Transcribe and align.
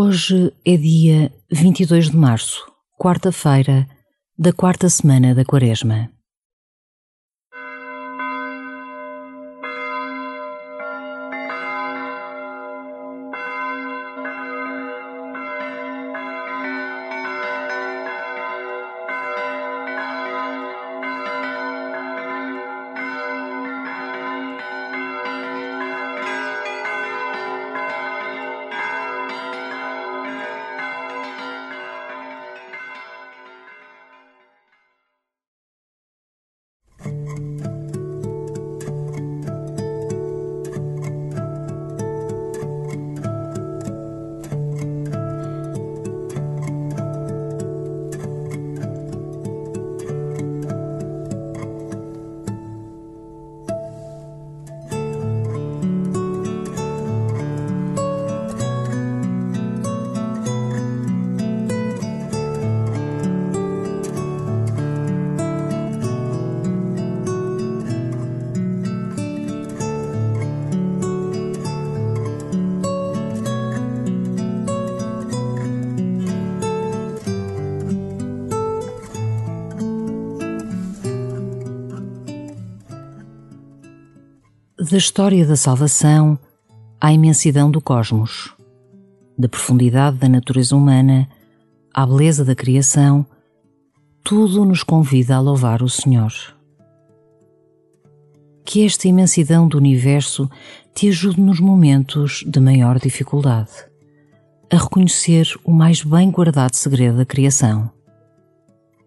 Hoje 0.00 0.52
é 0.64 0.76
dia 0.76 1.32
22 1.50 2.10
de 2.10 2.16
março, 2.16 2.64
quarta-feira 2.96 3.84
da 4.38 4.52
quarta 4.52 4.88
semana 4.88 5.34
da 5.34 5.44
Quaresma. 5.44 6.08
Da 84.78 84.96
história 84.96 85.44
da 85.44 85.56
salvação 85.56 86.38
à 87.00 87.12
imensidão 87.12 87.68
do 87.68 87.80
cosmos, 87.80 88.54
da 89.36 89.48
profundidade 89.48 90.18
da 90.18 90.28
natureza 90.28 90.76
humana 90.76 91.28
à 91.92 92.06
beleza 92.06 92.44
da 92.44 92.54
criação, 92.54 93.26
tudo 94.22 94.64
nos 94.64 94.84
convida 94.84 95.34
a 95.34 95.40
louvar 95.40 95.82
o 95.82 95.88
Senhor. 95.88 96.32
Que 98.64 98.86
esta 98.86 99.08
imensidão 99.08 99.66
do 99.66 99.78
universo 99.78 100.48
te 100.94 101.08
ajude 101.08 101.40
nos 101.40 101.58
momentos 101.58 102.44
de 102.46 102.60
maior 102.60 103.00
dificuldade 103.00 103.72
a 104.70 104.76
reconhecer 104.76 105.58
o 105.64 105.72
mais 105.72 106.04
bem 106.04 106.30
guardado 106.30 106.76
segredo 106.76 107.16
da 107.16 107.24
criação. 107.24 107.90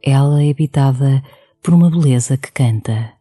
Ela 0.04 0.44
é 0.44 0.52
habitada 0.52 1.24
por 1.64 1.74
uma 1.74 1.90
beleza 1.90 2.36
que 2.36 2.52
canta 2.52 3.21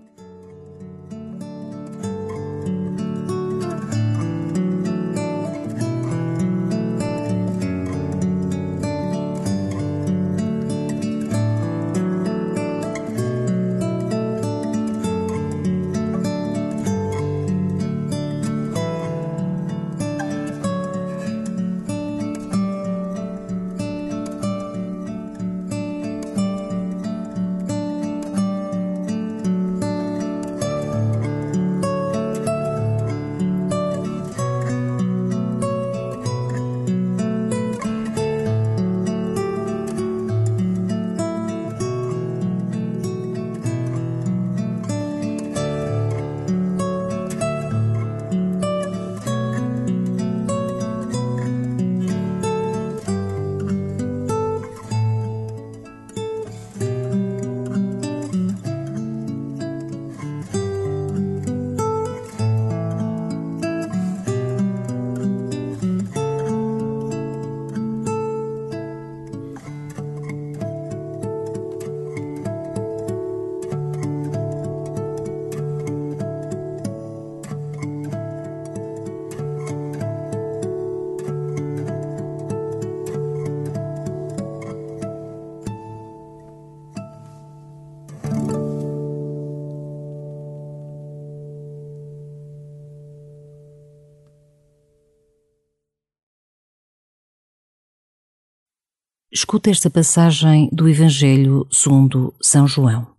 Escuta 99.33 99.69
esta 99.69 99.89
passagem 99.89 100.69
do 100.73 100.89
Evangelho 100.89 101.65
segundo 101.71 102.35
São 102.41 102.67
João. 102.67 103.15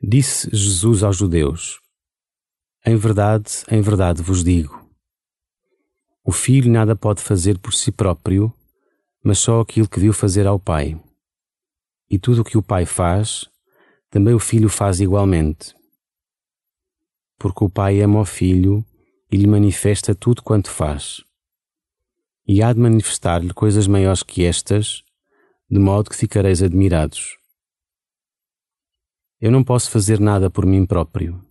Disse 0.00 0.48
Jesus 0.50 1.02
aos 1.02 1.18
judeus: 1.18 1.78
Em 2.86 2.96
verdade, 2.96 3.62
em 3.70 3.82
verdade 3.82 4.22
vos 4.22 4.42
digo: 4.42 4.88
o 6.24 6.32
filho 6.32 6.72
nada 6.72 6.96
pode 6.96 7.20
fazer 7.20 7.58
por 7.58 7.74
si 7.74 7.92
próprio, 7.92 8.50
mas 9.22 9.38
só 9.38 9.60
aquilo 9.60 9.86
que 9.86 10.00
viu 10.00 10.14
fazer 10.14 10.46
ao 10.46 10.58
Pai. 10.58 10.98
E 12.08 12.18
tudo 12.18 12.40
o 12.40 12.44
que 12.44 12.56
o 12.56 12.62
Pai 12.62 12.86
faz, 12.86 13.50
também 14.08 14.32
o 14.32 14.38
filho 14.38 14.70
faz 14.70 14.98
igualmente. 14.98 15.74
Porque 17.38 17.62
o 17.62 17.68
Pai 17.68 18.00
ama 18.00 18.20
o 18.20 18.24
filho 18.24 18.82
e 19.30 19.36
lhe 19.36 19.46
manifesta 19.46 20.14
tudo 20.14 20.42
quanto 20.42 20.70
faz 20.70 21.22
e 22.46 22.62
há 22.62 22.72
de 22.72 22.80
manifestar-lhe 22.80 23.52
coisas 23.52 23.86
maiores 23.86 24.22
que 24.22 24.44
estas, 24.44 25.02
de 25.70 25.78
modo 25.78 26.10
que 26.10 26.16
ficareis 26.16 26.62
admirados. 26.62 27.36
Eu 29.40 29.50
não 29.50 29.64
posso 29.64 29.90
fazer 29.90 30.20
nada 30.20 30.50
por 30.50 30.66
mim 30.66 30.86
próprio. 30.86 31.44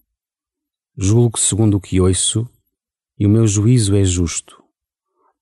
Julgo 0.97 1.39
segundo 1.39 1.77
o 1.77 1.81
que 1.81 1.99
ouço, 1.99 2.47
e 3.17 3.25
o 3.25 3.29
meu 3.29 3.45
juízo 3.45 3.95
é 3.95 4.03
justo, 4.03 4.63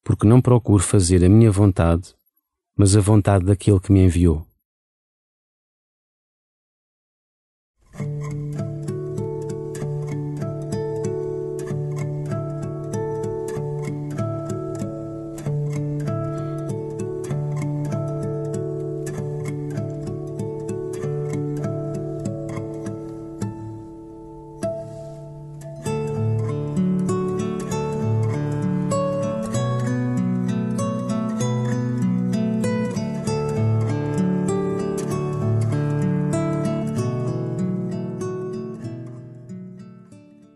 porque 0.03 0.27
não 0.27 0.41
procuro 0.41 0.83
fazer 0.83 1.23
a 1.23 1.29
minha 1.29 1.51
vontade, 1.51 2.15
mas 2.75 2.95
a 2.95 3.01
vontade 3.01 3.45
daquele 3.45 3.79
que 3.79 3.91
me 3.91 4.01
enviou. 4.01 4.48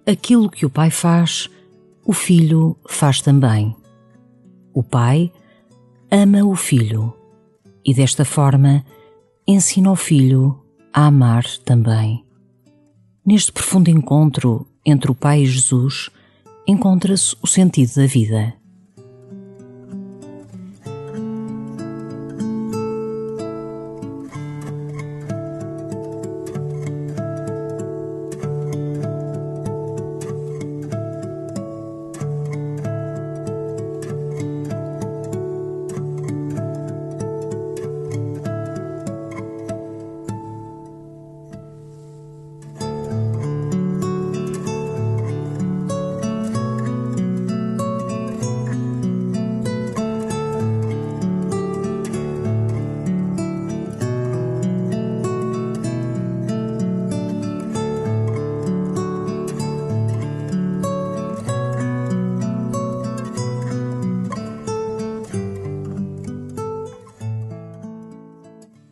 Aquilo 0.06 0.50
que 0.50 0.66
o 0.66 0.70
Pai 0.70 0.90
faz, 0.90 1.50
o 2.06 2.14
Filho 2.14 2.78
faz 2.88 3.22
também. 3.22 3.76
O 4.74 4.84
Pai 4.84 5.32
ama 6.12 6.44
o 6.44 6.56
Filho 6.56 7.14
e, 7.86 7.94
desta 7.94 8.26
forma, 8.26 8.86
ensina 9.48 9.92
o 9.92 9.96
Filho 9.96 10.60
a 10.94 11.08
amar 11.08 11.44
também. 11.66 12.24
Neste 13.26 13.52
profundo 13.52 13.90
encontro 13.90 14.68
entre 14.86 15.12
o 15.12 15.16
Pai 15.16 15.42
e 15.42 15.46
Jesus, 15.46 16.10
encontra-se 16.68 17.36
o 17.42 17.48
sentido 17.48 17.96
da 17.96 18.06
vida. 18.06 18.54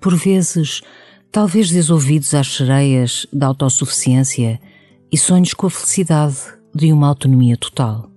Por 0.02 0.16
vezes, 0.16 0.82
talvez 1.32 1.70
desouvidos 1.70 2.34
às 2.34 2.56
sereias 2.56 3.28
da 3.32 3.48
autossuficiência 3.48 4.60
e 5.12 5.18
sonhos 5.18 5.54
com 5.54 5.68
a 5.68 5.70
felicidade 5.70 6.38
de 6.74 6.92
uma 6.92 7.08
autonomia 7.08 7.56
total. 7.56 8.10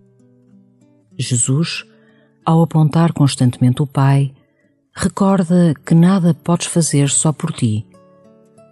Jesus, 1.18 1.84
ao 2.44 2.62
apontar 2.62 3.12
constantemente 3.12 3.82
o 3.82 3.86
Pai, 3.86 4.32
recorda 4.94 5.74
que 5.84 5.94
nada 5.94 6.34
podes 6.34 6.66
fazer 6.66 7.10
só 7.10 7.32
por 7.32 7.52
ti, 7.52 7.86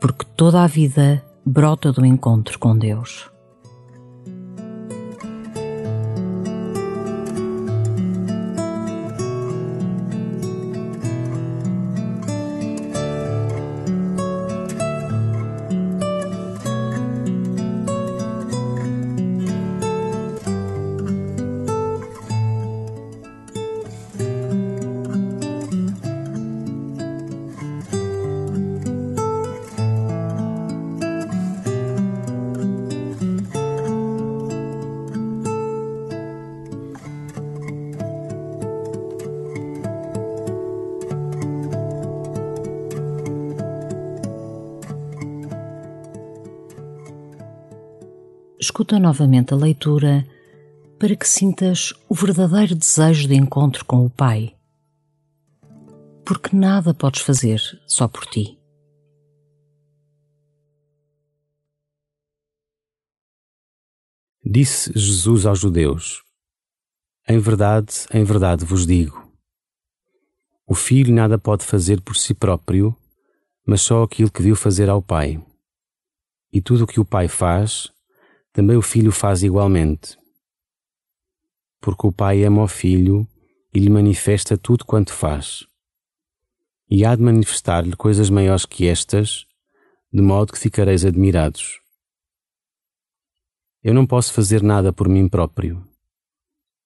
porque 0.00 0.24
toda 0.36 0.62
a 0.62 0.66
vida 0.66 1.24
brota 1.44 1.92
do 1.92 2.06
encontro 2.06 2.58
com 2.58 2.76
Deus. 2.76 3.31
Escuta 48.62 48.96
novamente 48.96 49.52
a 49.52 49.56
leitura 49.56 50.24
para 50.96 51.16
que 51.16 51.26
sintas 51.26 51.92
o 52.08 52.14
verdadeiro 52.14 52.76
desejo 52.76 53.26
de 53.26 53.34
encontro 53.34 53.84
com 53.84 54.06
o 54.06 54.10
Pai. 54.10 54.56
Porque 56.24 56.56
nada 56.56 56.94
podes 56.94 57.22
fazer 57.22 57.60
só 57.88 58.06
por 58.06 58.24
ti. 58.24 58.56
Disse 64.44 64.92
Jesus 64.94 65.44
aos 65.44 65.58
judeus: 65.58 66.22
Em 67.28 67.40
verdade, 67.40 68.06
em 68.14 68.22
verdade 68.22 68.64
vos 68.64 68.86
digo: 68.86 69.28
o 70.64 70.74
filho 70.76 71.12
nada 71.12 71.36
pode 71.36 71.64
fazer 71.64 72.00
por 72.00 72.14
si 72.16 72.32
próprio, 72.32 72.96
mas 73.66 73.82
só 73.82 74.04
aquilo 74.04 74.30
que 74.30 74.42
viu 74.42 74.54
fazer 74.54 74.88
ao 74.88 75.02
Pai. 75.02 75.44
E 76.52 76.60
tudo 76.60 76.84
o 76.84 76.86
que 76.86 77.00
o 77.00 77.04
Pai 77.04 77.26
faz, 77.26 77.90
também 78.52 78.76
o 78.76 78.82
filho 78.82 79.10
faz 79.10 79.42
igualmente. 79.42 80.18
Porque 81.80 82.06
o 82.06 82.12
pai 82.12 82.44
ama 82.44 82.62
o 82.62 82.68
filho 82.68 83.26
e 83.74 83.78
lhe 83.78 83.88
manifesta 83.88 84.56
tudo 84.58 84.84
quanto 84.84 85.12
faz. 85.12 85.66
E 86.90 87.04
há 87.04 87.16
de 87.16 87.22
manifestar-lhe 87.22 87.96
coisas 87.96 88.28
maiores 88.28 88.66
que 88.66 88.86
estas, 88.86 89.46
de 90.12 90.20
modo 90.20 90.52
que 90.52 90.58
ficareis 90.58 91.04
admirados. 91.04 91.80
Eu 93.82 93.94
não 93.94 94.06
posso 94.06 94.32
fazer 94.32 94.62
nada 94.62 94.92
por 94.92 95.08
mim 95.08 95.28
próprio. 95.28 95.82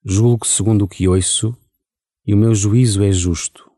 Julgo 0.05 0.47
segundo 0.47 0.85
o 0.85 0.89
que 0.89 1.09
ouço, 1.09 1.55
e 2.25 2.33
o 2.33 2.37
meu 2.37 2.55
juízo 2.55 3.03
é 3.03 3.13
justo, 3.13 3.71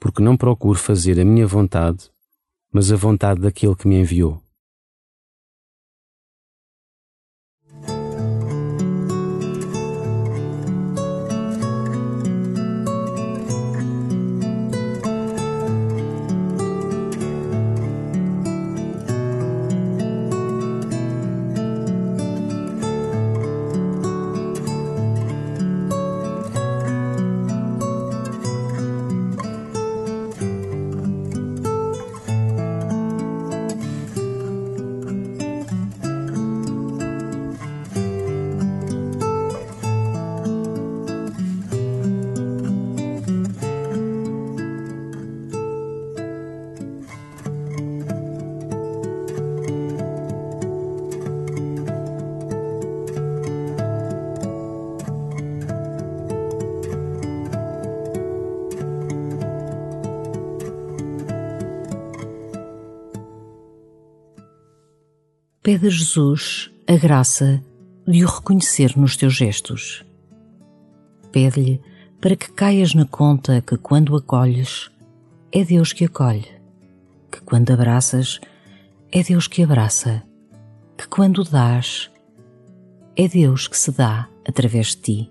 porque 0.00 0.22
não 0.22 0.36
procuro 0.36 0.78
fazer 0.78 1.20
a 1.20 1.24
minha 1.24 1.46
vontade, 1.46 2.10
mas 2.72 2.90
a 2.90 2.96
vontade 2.96 3.40
daquele 3.40 3.76
que 3.76 3.86
me 3.86 3.96
enviou. 3.96 4.41
Pede 65.72 65.86
a 65.86 65.90
Jesus 65.90 66.70
a 66.86 66.96
graça 66.96 67.64
de 68.06 68.22
o 68.22 68.28
reconhecer 68.28 68.94
nos 68.94 69.16
teus 69.16 69.32
gestos. 69.32 70.04
Pede-lhe 71.30 71.80
para 72.20 72.36
que 72.36 72.52
caias 72.52 72.94
na 72.94 73.06
conta 73.06 73.62
que 73.62 73.78
quando 73.78 74.14
acolhes, 74.14 74.90
é 75.50 75.64
Deus 75.64 75.94
que 75.94 76.04
acolhe, 76.04 76.46
que 77.30 77.40
quando 77.40 77.70
abraças, 77.70 78.38
é 79.10 79.22
Deus 79.22 79.48
que 79.48 79.62
abraça, 79.62 80.22
que 80.98 81.08
quando 81.08 81.42
dás, 81.42 82.10
é 83.16 83.26
Deus 83.26 83.66
que 83.66 83.78
se 83.78 83.92
dá 83.92 84.28
através 84.46 84.88
de 84.88 84.96
ti. 84.96 85.30